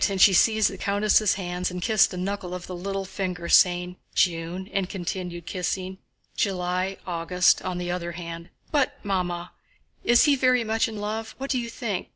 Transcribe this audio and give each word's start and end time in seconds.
and 0.09 0.19
she 0.19 0.33
seized 0.33 0.67
the 0.67 0.79
countess' 0.79 1.35
hands 1.35 1.69
and 1.69 1.83
kissed 1.83 2.11
a 2.11 2.17
knuckle 2.17 2.55
of 2.55 2.65
the 2.65 2.73
little 2.75 3.05
finger, 3.05 3.47
saying, 3.47 3.95
"June," 4.15 4.67
and 4.73 4.89
continued, 4.89 5.45
kissing, 5.45 5.99
"July, 6.35 6.97
August," 7.05 7.61
on 7.61 7.77
the 7.77 7.91
other 7.91 8.13
hand. 8.13 8.49
"But, 8.71 8.97
Mamma, 9.03 9.51
is 10.03 10.23
he 10.23 10.35
very 10.35 10.63
much 10.63 10.87
in 10.87 10.97
love? 10.97 11.35
What 11.37 11.51
do 11.51 11.59
you 11.59 11.69
think? 11.69 12.09